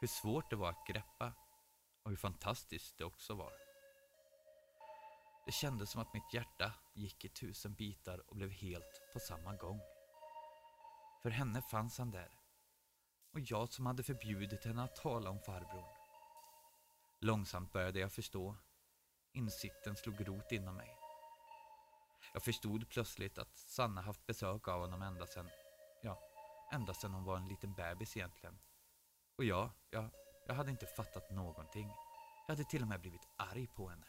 Hur 0.00 0.08
svårt 0.08 0.50
det 0.50 0.56
var 0.56 0.70
att 0.70 0.86
greppa 0.86 1.32
och 2.02 2.10
hur 2.10 2.16
fantastiskt 2.16 2.98
det 2.98 3.04
också 3.04 3.34
var. 3.34 3.65
Det 5.46 5.52
kändes 5.52 5.90
som 5.90 6.00
att 6.00 6.14
mitt 6.14 6.34
hjärta 6.34 6.72
gick 6.94 7.24
i 7.24 7.28
tusen 7.28 7.74
bitar 7.74 8.30
och 8.30 8.36
blev 8.36 8.50
helt 8.50 9.02
på 9.12 9.20
samma 9.20 9.56
gång. 9.56 9.80
För 11.22 11.30
henne 11.30 11.62
fanns 11.62 11.98
han 11.98 12.10
där. 12.10 12.38
Och 13.32 13.40
jag 13.40 13.72
som 13.72 13.86
hade 13.86 14.02
förbjudit 14.02 14.64
henne 14.64 14.82
att 14.82 14.96
tala 14.96 15.30
om 15.30 15.40
farbrorn. 15.40 15.94
Långsamt 17.20 17.72
började 17.72 17.98
jag 17.98 18.12
förstå. 18.12 18.56
Insikten 19.32 19.96
slog 19.96 20.28
rot 20.28 20.52
inom 20.52 20.76
mig. 20.76 20.96
Jag 22.32 22.42
förstod 22.42 22.88
plötsligt 22.88 23.38
att 23.38 23.56
Sanna 23.56 24.00
haft 24.00 24.26
besök 24.26 24.68
av 24.68 24.80
honom 24.80 25.02
ända 25.02 25.26
sedan, 25.26 25.50
ja, 26.02 26.20
ända 26.72 26.94
sedan 26.94 27.14
hon 27.14 27.24
var 27.24 27.36
en 27.36 27.48
liten 27.48 27.74
bebis 27.74 28.16
egentligen. 28.16 28.58
Och 29.38 29.44
jag, 29.44 29.70
jag, 29.90 30.10
jag 30.46 30.54
hade 30.54 30.70
inte 30.70 30.86
fattat 30.86 31.30
någonting. 31.30 31.88
Jag 32.46 32.54
hade 32.54 32.68
till 32.68 32.82
och 32.82 32.88
med 32.88 33.00
blivit 33.00 33.28
arg 33.36 33.66
på 33.66 33.88
henne. 33.88 34.06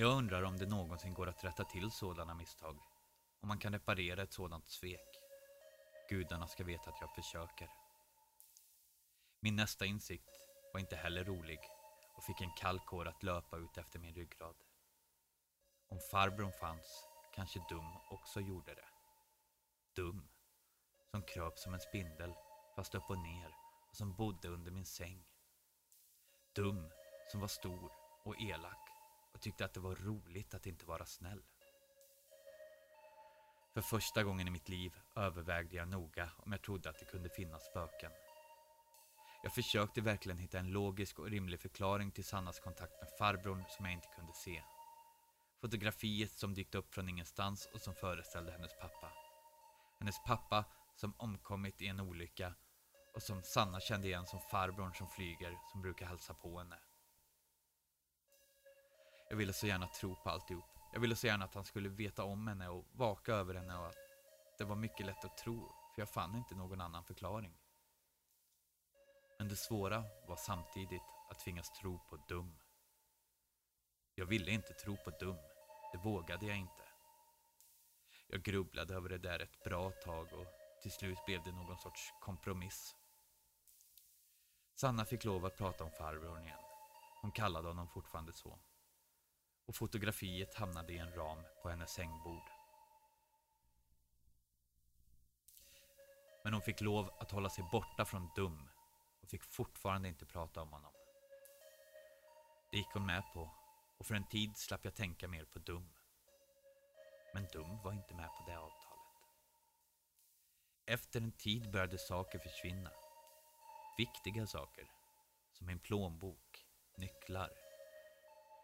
Jag 0.00 0.16
undrar 0.16 0.42
om 0.42 0.56
det 0.56 0.66
någonsin 0.66 1.14
går 1.14 1.28
att 1.28 1.44
rätta 1.44 1.64
till 1.64 1.90
sådana 1.90 2.34
misstag. 2.34 2.78
Om 3.40 3.48
man 3.48 3.58
kan 3.58 3.72
reparera 3.72 4.22
ett 4.22 4.32
sådant 4.32 4.68
svek. 4.68 5.08
Gudarna 6.08 6.46
ska 6.46 6.64
veta 6.64 6.90
att 6.90 7.00
jag 7.00 7.14
försöker. 7.14 7.70
Min 9.40 9.56
nästa 9.56 9.86
insikt 9.86 10.30
var 10.72 10.80
inte 10.80 10.96
heller 10.96 11.24
rolig 11.24 11.58
och 12.16 12.24
fick 12.24 12.40
en 12.40 12.50
kall 12.50 12.80
kår 12.80 13.08
att 13.08 13.22
löpa 13.22 13.56
ut 13.56 13.78
efter 13.78 13.98
min 13.98 14.14
ryggrad. 14.14 14.56
Om 15.88 15.98
farbrorn 16.10 16.52
fanns 16.60 17.08
kanske 17.34 17.64
Dum 17.68 17.96
också 18.10 18.40
gjorde 18.40 18.74
det. 18.74 18.88
Dum, 19.96 20.28
som 21.10 21.22
kröp 21.22 21.58
som 21.58 21.74
en 21.74 21.80
spindel 21.80 22.34
fast 22.76 22.94
upp 22.94 23.10
och 23.10 23.18
ner 23.18 23.54
och 23.90 23.96
som 23.96 24.16
bodde 24.16 24.48
under 24.48 24.70
min 24.70 24.86
säng. 24.86 25.24
Dum, 26.54 26.90
som 27.30 27.40
var 27.40 27.48
stor 27.48 27.92
och 28.24 28.40
elak 28.40 28.89
och 29.32 29.40
tyckte 29.40 29.64
att 29.64 29.74
det 29.74 29.80
var 29.80 29.94
roligt 29.94 30.54
att 30.54 30.66
inte 30.66 30.86
vara 30.86 31.06
snäll. 31.06 31.42
För 33.74 33.80
första 33.80 34.22
gången 34.22 34.48
i 34.48 34.50
mitt 34.50 34.68
liv 34.68 34.92
övervägde 35.16 35.76
jag 35.76 35.88
noga 35.88 36.30
om 36.36 36.52
jag 36.52 36.62
trodde 36.62 36.90
att 36.90 36.98
det 36.98 37.04
kunde 37.04 37.28
finnas 37.28 37.66
spöken. 37.66 38.12
Jag 39.42 39.54
försökte 39.54 40.00
verkligen 40.00 40.38
hitta 40.38 40.58
en 40.58 40.72
logisk 40.72 41.18
och 41.18 41.30
rimlig 41.30 41.60
förklaring 41.60 42.10
till 42.10 42.24
Sannas 42.24 42.60
kontakt 42.60 43.00
med 43.00 43.10
farbrorn 43.18 43.64
som 43.68 43.84
jag 43.84 43.94
inte 43.94 44.08
kunde 44.16 44.32
se. 44.32 44.62
Fotografiet 45.60 46.32
som 46.32 46.54
dykt 46.54 46.74
upp 46.74 46.94
från 46.94 47.08
ingenstans 47.08 47.68
och 47.74 47.80
som 47.80 47.94
föreställde 47.94 48.52
hennes 48.52 48.76
pappa. 48.80 49.12
Hennes 49.98 50.24
pappa 50.26 50.64
som 50.96 51.14
omkommit 51.16 51.82
i 51.82 51.86
en 51.86 52.00
olycka 52.00 52.54
och 53.14 53.22
som 53.22 53.42
Sanna 53.42 53.80
kände 53.80 54.08
igen 54.08 54.26
som 54.26 54.40
farbrorn 54.40 54.94
som 54.94 55.08
flyger 55.08 55.58
som 55.72 55.82
brukar 55.82 56.06
hälsa 56.06 56.34
på 56.34 56.58
henne. 56.58 56.76
Jag 59.30 59.36
ville 59.36 59.52
så 59.52 59.66
gärna 59.66 59.86
tro 59.86 60.16
på 60.16 60.30
alltihop. 60.30 60.64
Jag 60.92 61.00
ville 61.00 61.16
så 61.16 61.26
gärna 61.26 61.44
att 61.44 61.54
han 61.54 61.64
skulle 61.64 61.88
veta 61.88 62.24
om 62.24 62.46
henne 62.46 62.68
och 62.68 62.84
vaka 62.92 63.34
över 63.34 63.54
henne 63.54 63.78
och 63.78 63.86
att 63.86 63.96
det 64.58 64.64
var 64.64 64.76
mycket 64.76 65.06
lätt 65.06 65.24
att 65.24 65.38
tro, 65.38 65.72
för 65.94 66.02
jag 66.02 66.08
fann 66.08 66.34
inte 66.34 66.54
någon 66.54 66.80
annan 66.80 67.04
förklaring. 67.04 67.58
Men 69.38 69.48
det 69.48 69.56
svåra 69.56 70.04
var 70.28 70.36
samtidigt 70.36 71.02
att 71.30 71.40
tvingas 71.40 71.70
tro 71.70 71.98
på 71.98 72.16
dum. 72.28 72.56
Jag 74.14 74.26
ville 74.26 74.50
inte 74.50 74.72
tro 74.74 74.96
på 74.96 75.10
dum. 75.10 75.36
Det 75.92 75.98
vågade 75.98 76.46
jag 76.46 76.56
inte. 76.56 76.84
Jag 78.26 78.42
grubblade 78.42 78.94
över 78.94 79.08
det 79.08 79.18
där 79.18 79.40
ett 79.40 79.64
bra 79.64 79.90
tag 79.90 80.32
och 80.32 80.46
till 80.82 80.92
slut 80.92 81.18
blev 81.26 81.44
det 81.44 81.52
någon 81.52 81.78
sorts 81.78 82.14
kompromiss. 82.20 82.96
Sanna 84.74 85.04
fick 85.04 85.24
lov 85.24 85.44
att 85.44 85.56
prata 85.56 85.84
om 85.84 85.90
farbrorn 85.90 86.42
igen. 86.42 86.60
Hon 87.22 87.32
kallade 87.32 87.68
honom 87.68 87.88
fortfarande 87.88 88.32
så. 88.32 88.58
Och 89.66 89.76
fotografiet 89.76 90.54
hamnade 90.54 90.92
i 90.92 90.98
en 90.98 91.12
ram 91.12 91.42
på 91.62 91.68
hennes 91.68 91.90
sängbord. 91.90 92.50
Men 96.44 96.52
hon 96.52 96.62
fick 96.62 96.80
lov 96.80 97.10
att 97.20 97.30
hålla 97.30 97.50
sig 97.50 97.64
borta 97.72 98.04
från 98.04 98.30
Dum 98.36 98.68
och 99.22 99.28
fick 99.28 99.44
fortfarande 99.44 100.08
inte 100.08 100.26
prata 100.26 100.62
om 100.62 100.72
honom. 100.72 100.92
Det 102.70 102.76
gick 102.76 102.92
hon 102.92 103.06
med 103.06 103.22
på 103.34 103.50
och 103.98 104.06
för 104.06 104.14
en 104.14 104.28
tid 104.28 104.56
slapp 104.56 104.84
jag 104.84 104.94
tänka 104.94 105.28
mer 105.28 105.44
på 105.44 105.58
Dum. 105.58 105.88
Men 107.34 107.46
Dum 107.52 107.82
var 107.84 107.92
inte 107.92 108.14
med 108.14 108.28
på 108.28 108.44
det 108.46 108.58
avtalet. 108.58 108.90
Efter 110.86 111.20
en 111.20 111.32
tid 111.32 111.70
började 111.70 111.98
saker 111.98 112.38
försvinna. 112.38 112.90
Viktiga 113.98 114.46
saker, 114.46 114.90
som 115.52 115.66
min 115.66 115.78
plånbok, 115.78 116.66
nycklar, 116.96 117.50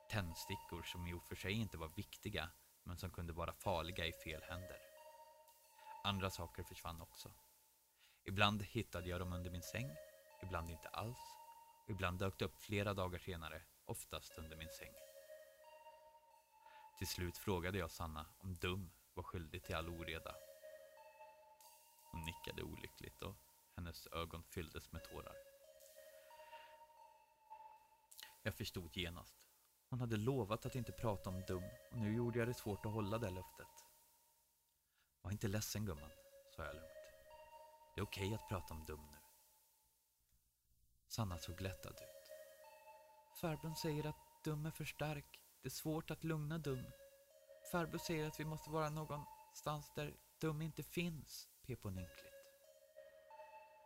tändstickor 0.09 0.83
som 0.83 1.07
i 1.07 1.15
och 1.15 1.23
för 1.23 1.37
sig 1.37 1.53
inte 1.53 1.79
var 1.79 1.89
viktiga 1.89 2.51
men 2.85 2.97
som 2.97 3.11
kunde 3.11 3.33
vara 3.33 3.53
farliga 3.53 4.07
i 4.07 4.13
fel 4.13 4.43
händer. 4.43 4.79
Andra 6.05 6.31
saker 6.31 6.63
försvann 6.63 7.01
också. 7.01 7.31
Ibland 8.25 8.63
hittade 8.63 9.09
jag 9.09 9.21
dem 9.21 9.33
under 9.33 9.51
min 9.51 9.63
säng, 9.63 9.91
ibland 10.43 10.71
inte 10.71 10.89
alls. 10.89 11.19
Ibland 11.89 12.19
dök 12.19 12.39
det 12.39 12.45
upp 12.45 12.59
flera 12.59 12.95
dagar 12.95 13.19
senare, 13.19 13.63
oftast 13.87 14.39
under 14.39 14.57
min 14.57 14.71
säng. 14.79 14.93
Till 16.99 17.07
slut 17.07 17.39
frågade 17.39 17.79
jag 17.79 17.91
Sanna 17.91 18.27
om 18.39 18.55
Dum 18.55 18.91
var 19.15 19.23
skyldig 19.23 19.65
till 19.65 19.75
all 19.75 19.89
oreda. 19.89 20.35
Hon 22.13 22.25
nickade 22.25 22.63
olyckligt 22.63 23.23
och 23.23 23.37
hennes 23.77 24.07
ögon 24.07 24.43
fylldes 24.43 24.93
med 24.93 25.05
tårar. 25.05 25.37
Jag 28.43 28.55
förstod 28.55 28.97
genast. 28.97 29.46
Hon 29.89 30.01
hade 30.01 30.17
lovat 30.17 30.67
att 30.67 30.75
inte 30.75 30.93
prata 30.93 31.31
om 31.31 31.45
Dum 31.49 31.65
och 31.91 31.99
nu 31.99 32.17
gjorde 32.17 32.39
jag 32.39 32.49
det 32.49 32.55
svårt 32.55 32.87
att 32.87 32.93
hålla 32.93 33.19
det 33.19 33.31
löftet. 33.31 33.67
Var 35.23 35.31
inte 35.31 35.49
ledsen 35.49 35.87
gumman, 35.87 36.11
sa 36.57 36.65
jag 36.65 36.75
lugnt. 36.75 36.89
Det 37.95 38.01
är 38.01 38.05
okej 38.05 38.35
att 38.35 38.49
prata 38.49 38.75
om 38.75 38.85
Dum 38.85 39.07
nu. 39.11 39.19
Sanna 41.09 41.39
såg 41.39 41.61
lättad 41.61 41.93
ut. 41.93 42.31
Farbrorn 43.41 43.77
säger 43.77 44.07
att 44.07 44.45
Dum 44.45 44.67
är 44.67 44.71
för 44.71 44.85
stark. 44.85 45.41
Det 45.63 45.69
är 45.69 45.71
svårt 45.71 46.11
att 46.11 46.25
lugna 46.25 46.59
Dum. 46.59 46.85
Farbror 47.73 47.99
säger 47.99 48.27
att 48.27 48.41
vi 48.41 48.45
måste 48.45 48.71
vara 48.71 48.91
någonstans 48.91 49.93
där 49.95 50.17
Dum 50.41 50.63
inte 50.63 50.83
finns, 50.83 51.49
pep 51.67 51.83
hon 51.83 51.99
ynkligt. 51.99 52.35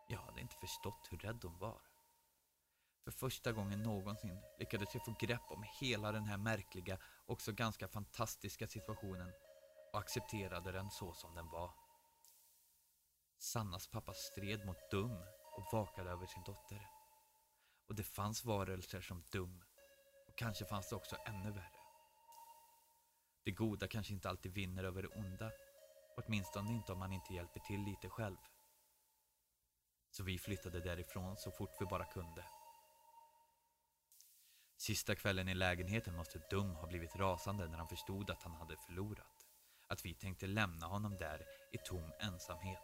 Jag 0.09 0.19
hade 0.19 0.41
inte 0.41 0.57
förstått 0.57 1.09
hur 1.11 1.19
rädd 1.19 1.41
hon 1.43 1.59
var. 1.59 1.90
För 3.05 3.11
första 3.11 3.53
gången 3.53 3.83
någonsin 3.83 4.41
lyckades 4.59 4.95
jag 4.95 5.05
få 5.05 5.15
grepp 5.21 5.51
om 5.51 5.65
hela 5.81 6.13
den 6.13 6.25
här 6.25 6.39
märkliga, 6.39 6.99
också 7.27 7.53
ganska 7.53 7.89
fantastiska 7.89 8.67
situationen 8.67 9.33
och 9.93 9.99
accepterade 9.99 10.73
den 10.73 10.91
så 10.91 11.15
som 11.15 11.35
den 11.35 11.49
var. 11.51 11.71
Sannas 13.39 13.87
pappa 13.87 14.15
stred 14.15 14.67
mot 14.67 14.91
Dum 14.91 15.17
och 15.57 15.73
vakade 15.73 16.11
över 16.11 16.27
sin 16.27 16.43
dotter. 16.43 16.89
Och 17.89 17.95
det 17.95 18.03
fanns 18.03 18.45
varelser 18.45 19.01
som 19.01 19.25
Dum. 19.33 19.65
Och 20.29 20.39
kanske 20.39 20.65
fanns 20.65 20.89
det 20.89 20.97
också 20.97 21.17
ännu 21.27 21.51
värre. 21.51 21.81
Det 23.45 23.51
goda 23.51 23.89
kanske 23.89 24.13
inte 24.13 24.29
alltid 24.29 24.53
vinner 24.53 24.85
över 24.85 25.03
det 25.03 25.09
onda. 25.09 25.53
Åtminstone 26.17 26.71
inte 26.71 26.93
om 26.93 26.99
man 26.99 27.13
inte 27.13 27.35
hjälper 27.35 27.61
till 27.61 27.81
lite 27.81 28.09
själv. 28.09 28.37
Så 30.11 30.25
vi 30.25 30.39
flyttade 30.39 30.81
därifrån 30.81 31.37
så 31.37 31.51
fort 31.51 31.77
vi 31.81 31.87
bara 31.87 32.05
kunde. 32.05 32.45
Sista 34.81 35.15
kvällen 35.15 35.49
i 35.49 35.55
lägenheten 35.55 36.17
måste 36.17 36.39
Dum 36.51 36.75
ha 36.77 36.87
blivit 36.87 37.17
rasande 37.17 37.69
när 37.69 37.79
han 37.79 37.89
förstod 37.89 38.31
att 38.31 38.43
han 38.43 38.55
hade 38.55 38.77
förlorat. 38.77 39.47
Att 39.89 40.05
vi 40.05 40.15
tänkte 40.15 40.47
lämna 40.47 40.87
honom 40.87 41.17
där 41.17 41.47
i 41.73 41.79
tom 41.79 42.13
ensamhet. 42.21 42.83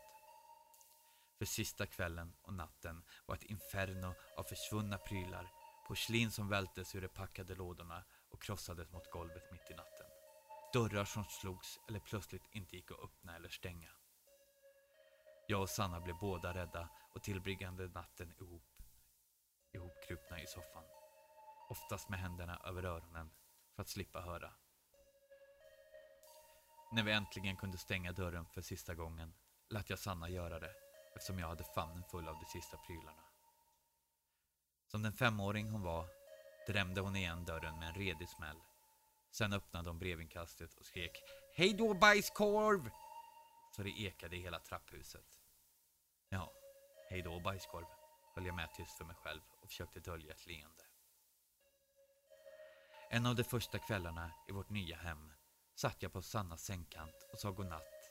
För 1.39 1.45
sista 1.45 1.87
kvällen 1.87 2.33
och 2.43 2.55
natten 2.55 3.03
var 3.27 3.35
ett 3.35 3.43
inferno 3.43 4.15
av 4.37 4.43
försvunna 4.43 4.99
prylar, 4.99 5.53
porslin 5.89 6.31
som 6.31 6.49
vältes 6.49 6.95
ur 6.95 7.01
de 7.01 7.09
packade 7.09 7.55
lådorna 7.55 8.05
och 8.31 8.43
krossades 8.43 8.93
mot 8.93 9.11
golvet 9.11 9.53
mitt 9.53 9.71
i 9.71 9.75
natten. 9.75 10.07
Dörrar 10.73 11.05
som 11.05 11.25
slogs 11.25 11.79
eller 11.89 12.01
plötsligt 12.01 12.49
inte 12.53 12.77
gick 12.77 12.91
att 12.91 13.05
öppna 13.05 13.37
eller 13.37 13.49
stänga. 13.49 13.91
Jag 15.47 15.63
och 15.63 15.71
Sanna 15.71 16.01
blev 16.01 16.17
båda 16.21 16.55
rädda 16.55 16.89
och 17.15 17.23
tillbringade 17.23 17.89
natten 17.89 18.35
ihop, 18.41 18.83
ihopkrupna 19.73 20.41
i 20.43 20.47
soffan. 20.47 20.85
Oftast 21.69 22.09
med 22.09 22.19
händerna 22.19 22.61
över 22.65 22.85
öronen 22.85 23.31
för 23.75 23.83
att 23.83 23.89
slippa 23.89 24.21
höra. 24.21 24.53
När 26.93 27.03
vi 27.03 27.13
äntligen 27.13 27.57
kunde 27.57 27.79
stänga 27.79 28.13
dörren 28.13 28.47
för 28.47 28.63
sista 28.63 28.95
gången 28.95 29.35
lät 29.69 29.91
jag 29.91 29.99
Sanna 29.99 30.29
göra 30.29 30.59
det 30.59 30.75
eftersom 31.15 31.39
jag 31.39 31.49
hade 31.49 31.65
famnen 31.65 32.05
full 32.05 32.29
av 32.29 32.35
de 32.35 32.45
sista 32.45 32.77
prylarna. 32.77 33.23
Som 34.87 35.03
den 35.03 35.13
femåring 35.13 35.71
hon 35.71 35.83
var 35.83 36.09
drämde 36.67 37.01
hon 37.01 37.17
igen 37.17 37.45
dörren 37.45 37.79
med 37.79 37.89
en 37.89 37.95
redig 37.95 38.29
smäll. 38.29 38.61
Sen 39.31 39.53
öppnade 39.53 39.91
hon 39.91 39.99
brevinkastet 39.99 40.75
och 40.75 40.87
skrek 40.87 41.23
Hej 41.55 41.75
då 41.75 41.95
bajskorv! 41.95 42.91
Så 43.77 43.83
det 43.83 44.01
ekade 44.01 44.37
i 44.37 44.41
hela 44.41 44.59
trapphuset. 44.59 45.41
Ja, 46.29 46.53
hej 47.11 47.23
då 47.23 47.41
bajskorv, 47.41 47.87
höll 48.35 48.47
jag 48.47 48.55
med 48.55 48.75
tyst 48.75 48.99
för 48.99 49.05
mig 49.05 49.17
själv 49.17 49.41
och 49.63 49.69
försökte 49.69 50.01
dölja 50.01 50.35
ett 50.35 50.47
leende. 50.47 50.86
En 53.11 53.27
av 53.27 53.37
de 53.37 53.45
första 53.45 53.79
kvällarna 53.79 54.31
i 54.49 54.53
vårt 54.53 54.71
nya 54.71 54.97
hem 54.97 55.33
satt 55.75 56.03
jag 56.03 56.12
på 56.12 56.23
Sannas 56.23 56.64
sängkant 56.64 57.27
och 57.33 57.38
sa 57.38 57.51
godnatt 57.51 58.11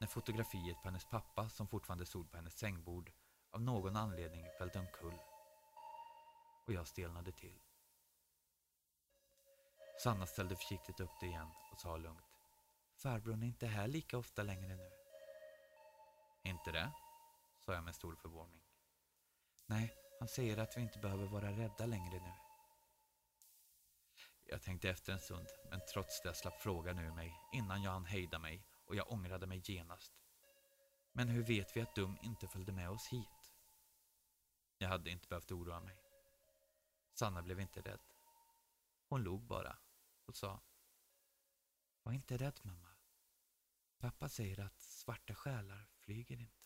när 0.00 0.06
fotografiet 0.06 0.76
på 0.82 0.88
hennes 0.88 1.04
pappa 1.04 1.48
som 1.48 1.68
fortfarande 1.68 2.06
stod 2.06 2.30
på 2.30 2.36
hennes 2.36 2.58
sängbord 2.58 3.12
av 3.50 3.62
någon 3.62 3.96
anledning 3.96 4.46
välte 4.58 4.78
omkull. 4.78 5.18
Och 6.66 6.72
jag 6.72 6.86
stelnade 6.86 7.32
till. 7.32 7.58
Sanna 10.02 10.26
ställde 10.26 10.56
försiktigt 10.56 11.00
upp 11.00 11.20
det 11.20 11.26
igen 11.26 11.48
och 11.72 11.80
sa 11.80 11.96
lugnt. 11.96 12.24
Farbrorn 12.96 13.42
är 13.42 13.46
inte 13.46 13.66
här 13.66 13.88
lika 13.88 14.18
ofta 14.18 14.42
längre 14.42 14.76
nu. 14.76 14.90
Inte 16.42 16.72
det? 16.72 16.92
sa 17.64 17.74
jag 17.74 17.84
med 17.84 17.94
stor 17.94 18.14
förvåning. 18.14 18.60
Nej, 19.66 19.94
han 20.18 20.28
säger 20.28 20.58
att 20.58 20.76
vi 20.76 20.80
inte 20.80 20.98
behöver 20.98 21.26
vara 21.26 21.50
rädda 21.50 21.86
längre 21.86 22.20
nu. 22.20 22.51
Jag 24.52 24.62
tänkte 24.62 24.90
efter 24.90 25.12
en 25.12 25.20
stund, 25.20 25.46
men 25.70 25.80
trots 25.92 26.20
det 26.22 26.34
slapp 26.34 26.60
frågan 26.60 26.98
ur 26.98 27.12
mig 27.12 27.34
innan 27.52 27.82
jag 27.82 27.90
hann 27.90 28.04
hejda 28.04 28.38
mig 28.38 28.66
och 28.86 28.96
jag 28.96 29.12
ångrade 29.12 29.46
mig 29.46 29.62
genast. 29.64 30.12
Men 31.12 31.28
hur 31.28 31.42
vet 31.42 31.76
vi 31.76 31.80
att 31.80 31.94
Dum 31.94 32.18
inte 32.22 32.48
följde 32.48 32.72
med 32.72 32.90
oss 32.90 33.06
hit? 33.06 33.52
Jag 34.78 34.88
hade 34.88 35.10
inte 35.10 35.28
behövt 35.28 35.52
oroa 35.52 35.80
mig. 35.80 35.96
Sanna 37.12 37.42
blev 37.42 37.60
inte 37.60 37.80
rädd. 37.80 38.00
Hon 39.08 39.22
log 39.22 39.42
bara 39.42 39.76
och 40.26 40.36
sa 40.36 40.60
Var 42.02 42.12
inte 42.12 42.36
rädd 42.36 42.60
mamma. 42.62 42.88
Pappa 43.98 44.28
säger 44.28 44.60
att 44.60 44.80
svarta 44.80 45.34
själar 45.34 45.88
flyger 45.98 46.40
inte. 46.40 46.61